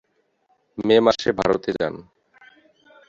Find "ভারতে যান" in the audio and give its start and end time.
1.39-1.95